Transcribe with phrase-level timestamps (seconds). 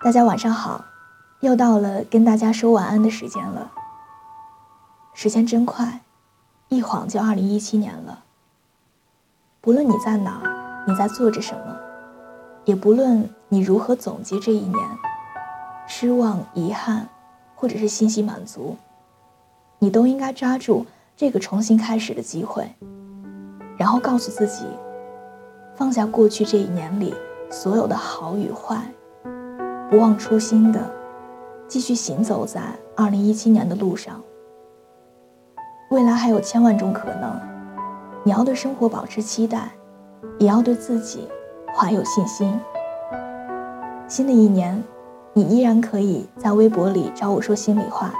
[0.00, 0.84] 大家晚上好，
[1.40, 3.68] 又到了跟大家说晚安的时间了。
[5.12, 6.02] 时间真快，
[6.68, 8.22] 一晃就二零一七年了。
[9.60, 11.76] 不论你在哪儿，你在做着什么，
[12.64, 14.88] 也不论你如何总结这一年，
[15.88, 17.08] 失望、遗憾，
[17.56, 18.76] 或者是欣喜满足，
[19.80, 20.86] 你都应该抓住
[21.16, 22.72] 这个重新开始的机会，
[23.76, 24.64] 然后告诉自己，
[25.74, 27.12] 放下过去这一年里
[27.50, 28.80] 所有的好与坏。
[29.90, 30.78] 不忘初心的，
[31.66, 32.60] 继续行走在
[32.94, 34.20] 二零一七年的路上。
[35.90, 37.40] 未来还有千万种可能，
[38.22, 39.70] 你要对生活保持期待，
[40.38, 41.26] 也要对自己
[41.74, 42.60] 怀有信心。
[44.06, 44.84] 新的一年，
[45.32, 48.12] 你依然可以在微博里找我说心里话。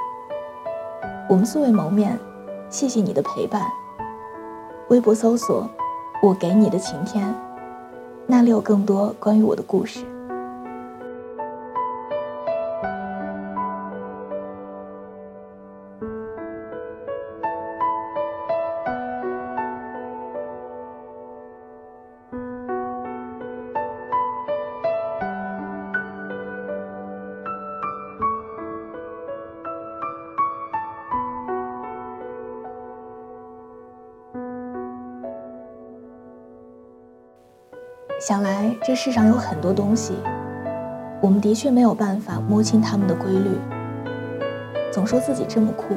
[1.28, 2.18] 我们素未谋面，
[2.70, 3.62] 谢谢你的陪伴。
[4.88, 5.68] 微博搜索
[6.24, 7.34] “我给你的晴天”，
[8.26, 10.02] 那里有更多关于我的故事。
[38.20, 40.12] 想来，这世上有很多东西，
[41.20, 43.56] 我们的确没有办法摸清它们的规律。
[44.90, 45.94] 总说自己这么酷，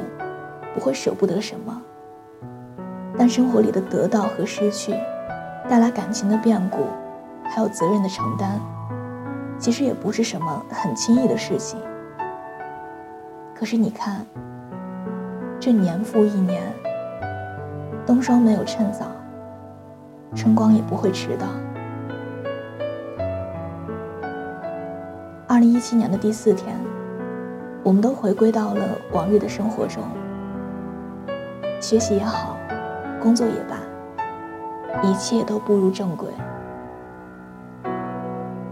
[0.72, 1.82] 不会舍不得什么。
[3.18, 4.94] 但生活里的得到和失去，
[5.68, 6.86] 带来感情的变故，
[7.42, 8.60] 还有责任的承担，
[9.58, 11.80] 其实也不是什么很轻易的事情。
[13.52, 14.24] 可是你看，
[15.58, 16.62] 这年复一年，
[18.06, 19.06] 冬霜没有趁早，
[20.36, 21.48] 春光也不会迟到。
[25.62, 26.76] 零一七年的第四天，
[27.84, 28.82] 我们都回归到了
[29.12, 30.02] 往日的生活中。
[31.80, 32.56] 学习也好，
[33.20, 33.76] 工作也罢，
[35.04, 36.30] 一切都步入正轨。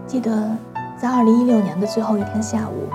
[0.05, 0.49] 记得
[0.97, 2.89] 在二零一六年的最后一天下午，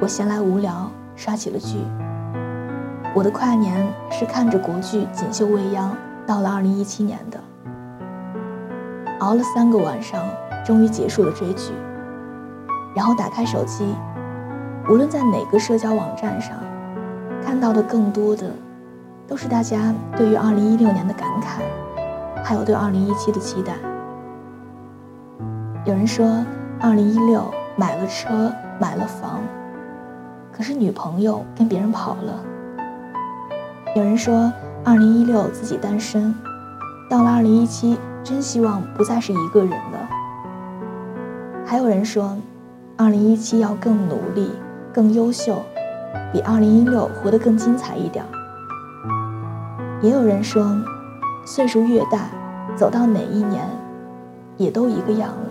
[0.00, 1.76] 我闲来无聊刷起了剧。
[3.14, 5.90] 我的跨年是看着国剧《锦绣未央》
[6.26, 7.38] 到了二零一七年的，
[9.18, 10.24] 熬了三个晚上，
[10.64, 11.72] 终于结束了追剧。
[12.94, 13.94] 然后打开手机，
[14.88, 16.56] 无论在哪个社交网站上，
[17.44, 18.50] 看到的更多的，
[19.28, 21.62] 都是大家对于2016年的感慨，
[22.44, 23.74] 还有对2017的期待。
[25.84, 26.44] 有人说
[26.80, 27.44] ，2016
[27.76, 29.40] 买了车，买了房，
[30.52, 32.44] 可是女朋友跟别人跑了。
[33.94, 34.52] 有人说
[34.84, 36.34] ，2016自己单身，
[37.08, 40.08] 到了2017，真希望不再是一个人了。
[41.64, 42.36] 还有人说。
[43.00, 44.50] 二零一七要更努力、
[44.92, 45.62] 更优秀，
[46.34, 48.22] 比二零一六活得更精彩一点。
[50.02, 50.76] 也有人说，
[51.46, 52.28] 岁数越大，
[52.76, 53.66] 走到哪一年，
[54.58, 55.50] 也都一个样了。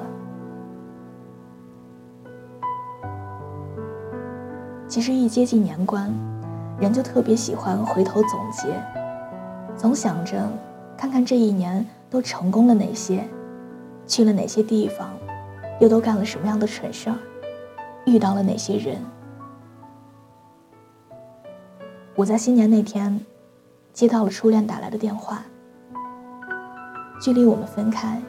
[4.87, 6.13] 其实一接近年关，
[6.79, 8.79] 人就特别喜欢回头总结，
[9.75, 10.47] 总想着
[10.95, 13.27] 看看这一年都成功了哪些，
[14.05, 15.09] 去了哪些地方，
[15.79, 17.15] 又都干了什么样的蠢事儿。
[18.09, 18.97] 遇到了哪些人？
[22.15, 23.23] 我在新年那天
[23.93, 25.43] 接到了初恋打来的电话。
[27.21, 28.21] 距离我们分开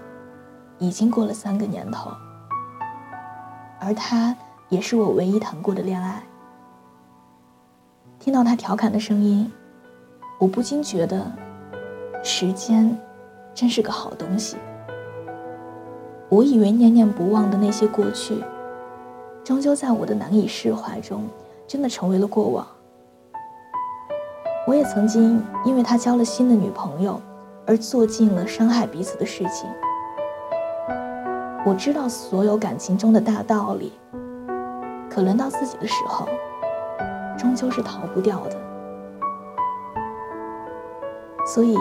[0.79, 2.11] 已经过了三个年头，
[3.79, 4.37] 而他
[4.69, 6.23] 也是我唯一谈过的恋爱。
[8.19, 9.51] 听到他调侃的声音，
[10.39, 11.33] 我不禁觉得，
[12.23, 12.99] 时间
[13.55, 14.57] 真是个好东西。
[16.29, 18.43] 我以为念念不忘的那些过去。
[19.50, 21.27] 终究在我的难以释怀中，
[21.66, 22.65] 真的成为了过往。
[24.65, 27.21] 我也曾经因为他交了新的女朋友，
[27.66, 29.69] 而做尽了伤害彼此的事情。
[31.66, 33.92] 我知道所有感情中的大道理，
[35.10, 36.28] 可轮到自己的时候，
[37.36, 38.57] 终究是逃不掉的。
[41.45, 41.77] 所以，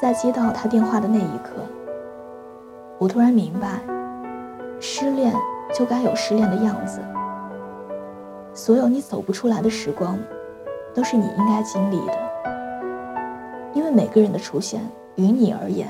[0.00, 1.56] 在接到他电话的那一刻，
[2.96, 3.82] 我突然明白，
[4.80, 5.34] 失恋。
[5.72, 7.00] 就该有失恋的样子。
[8.54, 10.18] 所有你走不出来的时光，
[10.94, 12.12] 都是你应该经历的。
[13.72, 14.82] 因为每个人的出现，
[15.16, 15.88] 于你而言，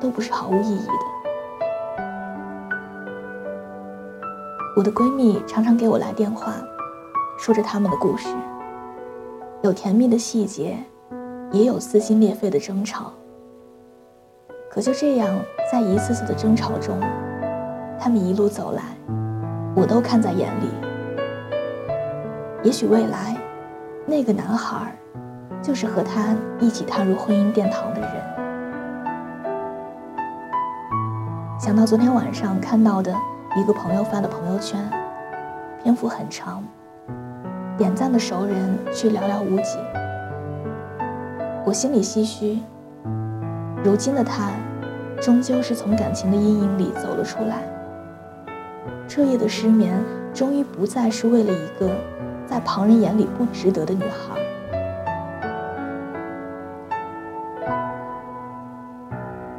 [0.00, 0.92] 都不是毫无意义的。
[4.76, 6.54] 我的闺蜜常常给我来电话，
[7.38, 8.28] 说着他们的故事，
[9.62, 10.76] 有甜蜜的细节，
[11.52, 13.12] 也有撕心裂肺的争吵。
[14.68, 15.28] 可就这样，
[15.70, 16.98] 在一次次的争吵中。
[18.02, 18.82] 他们一路走来，
[19.76, 20.70] 我都看在眼里。
[22.62, 23.36] 也许未来，
[24.06, 24.96] 那个男孩，
[25.60, 28.10] 就是和他一起踏入婚姻殿堂的人。
[31.58, 33.14] 想到昨天晚上看到的
[33.54, 34.82] 一个朋友发的朋友圈，
[35.82, 36.64] 篇幅很长，
[37.76, 39.78] 点赞的熟人却寥寥无几，
[41.66, 42.60] 我心里唏嘘。
[43.84, 44.52] 如今的他，
[45.20, 47.62] 终究是从感情的阴影里走了出来。
[49.10, 50.00] 彻夜的失眠，
[50.32, 51.90] 终于不再是为了一个
[52.46, 54.38] 在旁人眼里不值得的女孩。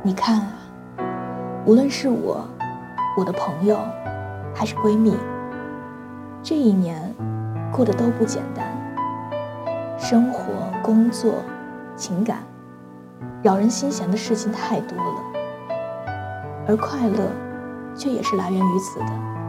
[0.02, 0.54] 你看啊，
[1.66, 2.48] 无论是我、
[3.18, 3.78] 我的朋友，
[4.56, 5.18] 还是闺蜜，
[6.42, 7.14] 这一年
[7.74, 8.66] 过得都不简单。
[10.00, 10.46] 生活、
[10.82, 11.34] 工作、
[11.98, 12.38] 情感。
[13.44, 15.22] 扰人心弦的事情太多了，
[16.70, 17.28] 而快乐，
[17.94, 19.41] 却也是来源于此的。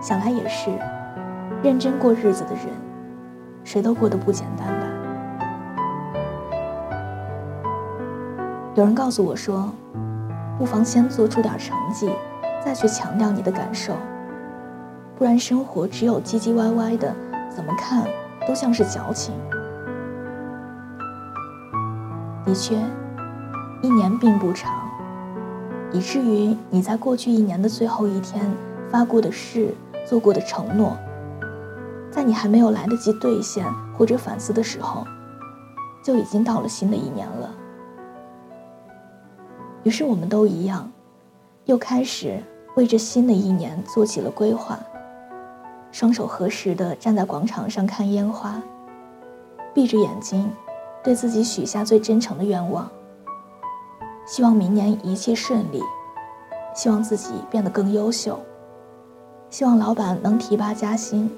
[0.00, 0.70] 想来也是，
[1.62, 2.64] 认真过日子的人，
[3.64, 4.86] 谁都过得不简单吧。
[8.74, 9.70] 有人告诉我说，
[10.58, 12.10] 不妨先做出点成绩，
[12.64, 13.94] 再去强调你的感受，
[15.18, 17.14] 不然生活只有唧唧歪歪的，
[17.54, 18.06] 怎么看
[18.48, 19.34] 都像是矫情。
[22.46, 22.74] 的确，
[23.82, 24.72] 一年并不长，
[25.92, 28.50] 以至于你在过去一年的最后一天
[28.90, 29.74] 发过的誓、
[30.06, 30.96] 做过的承诺，
[32.10, 33.64] 在你还没有来得及兑现
[33.96, 35.04] 或者反思的时候，
[36.02, 37.54] 就已经到了新的一年了。
[39.82, 40.90] 于是我们都一样，
[41.64, 42.42] 又开始
[42.76, 44.78] 为这新的一年做起了规划，
[45.90, 48.60] 双手合十的站在广场上看烟花，
[49.72, 50.50] 闭着眼睛。
[51.02, 52.86] 对自己许下最真诚的愿望，
[54.26, 55.82] 希望明年一切顺利，
[56.74, 58.38] 希望自己变得更优秀，
[59.50, 61.30] 希望老板能提拔加薪，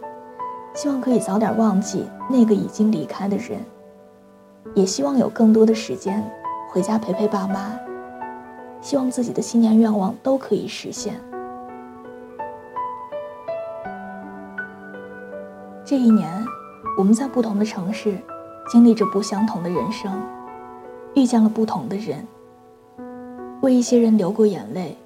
[0.75, 3.59] 希望可以早点忘记那个已经离开的人，
[4.75, 6.23] 也希望有更多的时间
[6.71, 7.77] 回家陪陪爸妈，
[8.83, 11.15] 希望自己的新年愿望都可以实现。
[15.85, 16.45] 这一年，
[16.99, 18.17] 我们在不同的城市。
[18.71, 20.23] 经历着不相同的人生，
[21.15, 22.27] 遇见了不同的人，
[23.61, 24.97] 为一些人流过眼泪，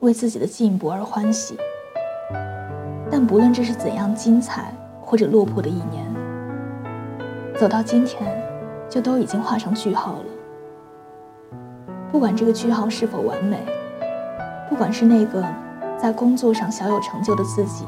[0.00, 1.56] 为自己的进步而欢喜。
[3.12, 4.72] 但不论这是怎样精彩
[5.02, 6.02] 或者落魄的一年，
[7.54, 8.42] 走到今天，
[8.88, 11.58] 就都已经画上句号了。
[12.10, 13.58] 不管这个句号是否完美，
[14.70, 15.44] 不管是那个
[15.98, 17.84] 在工作上小有成就的自己，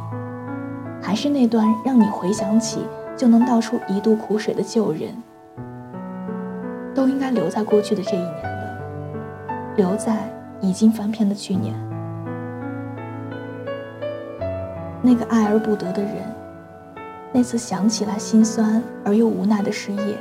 [1.00, 2.86] 还是那段让你回想起。
[3.16, 5.14] 就能道出一肚苦水的旧人，
[6.92, 8.76] 都应该留在过去的这一年了，
[9.76, 10.28] 留在
[10.60, 11.72] 已经翻篇的去年。
[15.06, 16.14] 那个爱而不得的人，
[17.30, 20.16] 那次想起来心酸而又无奈的失业，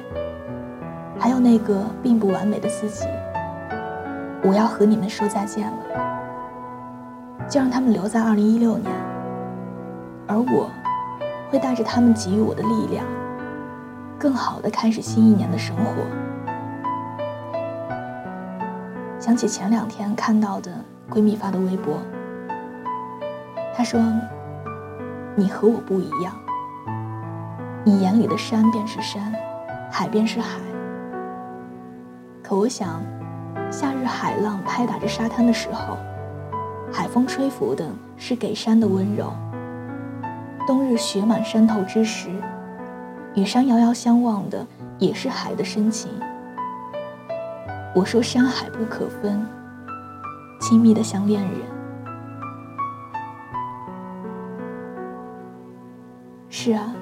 [1.17, 3.07] 还有那个并不完美的自己，
[4.43, 5.77] 我要和你们说再见了。
[7.47, 8.91] 就让他们留在二零一六年，
[10.27, 10.69] 而我。
[11.49, 13.05] 会带着他们给予我的力量，
[14.17, 16.01] 更好的开始新一年的生活。
[19.19, 20.71] 想起前两天看到的
[21.11, 21.99] 闺蜜发的微博，
[23.75, 24.01] 她说
[25.35, 26.31] ：“你和我不一样，
[27.83, 29.33] 你眼里的山便是山，
[29.91, 30.59] 海便是海。
[32.43, 33.01] 可我想，
[33.71, 35.97] 夏日海浪拍打着沙滩的时候，
[36.91, 39.33] 海风吹拂的是给山的温柔。”
[40.67, 42.29] 冬日雪满山头之时，
[43.33, 44.65] 与山遥遥相望的
[44.99, 46.11] 也是海的深情。
[47.95, 49.43] 我说山海不可分，
[50.61, 51.51] 亲密的像恋人。
[56.65, 56.95] 是啊，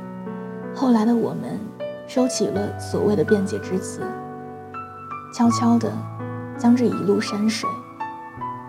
[0.74, 1.60] 后来的我们
[2.08, 4.02] 收起了所谓的辩解之词，
[5.32, 5.88] 悄悄地
[6.58, 7.70] 将这一路山水，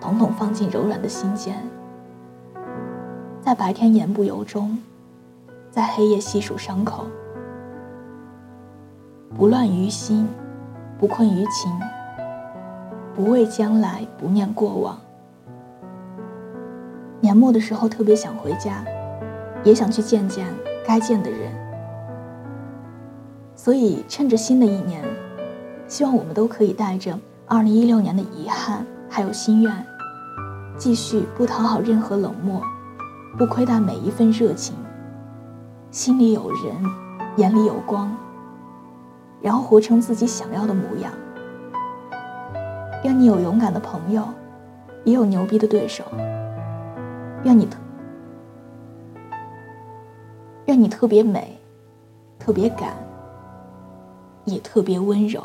[0.02, 1.56] 统统放进柔软的心间。
[3.40, 4.78] 在白天言不由衷，
[5.70, 7.06] 在黑夜细数伤口，
[9.34, 10.28] 不乱于心，
[10.98, 11.72] 不困于情，
[13.16, 14.98] 不畏将来，不念过往。
[17.22, 18.84] 年末的时候特别想回家，
[19.64, 20.46] 也想去见见
[20.86, 21.52] 该见的人，
[23.54, 25.02] 所以趁着新的一年，
[25.86, 29.86] 希望我们都可以带着2016年的遗憾还有心愿，
[30.76, 32.62] 继续不讨好任何冷漠。
[33.38, 34.76] 不亏待每一份热情，
[35.90, 36.76] 心里有人，
[37.36, 38.14] 眼里有光，
[39.40, 41.10] 然后活成自己想要的模样。
[43.04, 44.22] 愿你有勇敢的朋友，
[45.04, 46.04] 也有牛逼的对手。
[47.44, 47.66] 愿你，
[50.74, 51.58] 你特别美，
[52.38, 52.96] 特别敢，
[54.44, 55.42] 也特别温柔。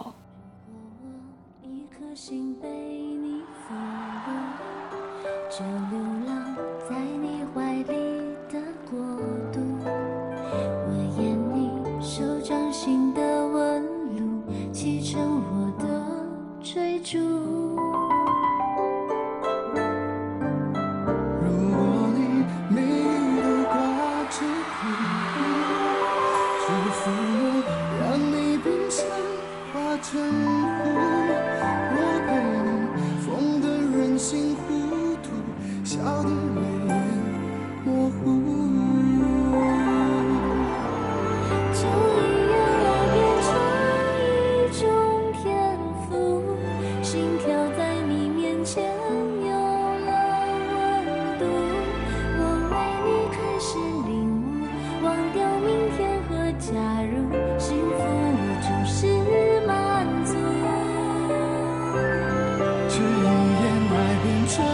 [64.48, 64.66] 成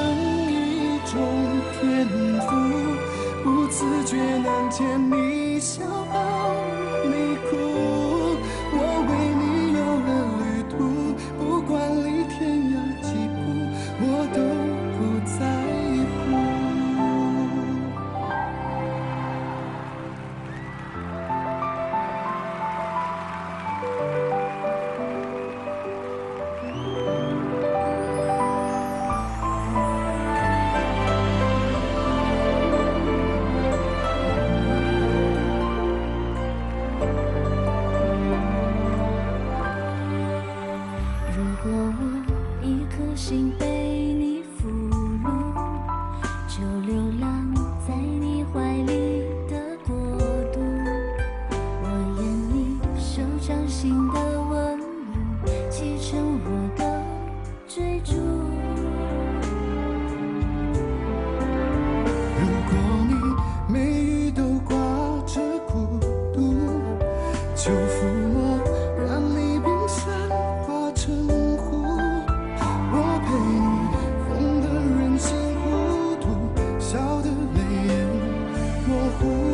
[0.52, 1.20] 一种
[1.74, 2.08] 天
[2.42, 2.48] 赋
[3.44, 6.33] 不自觉能牵你笑伴
[79.24, 79.53] Ooh.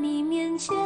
[0.00, 0.76] 你面前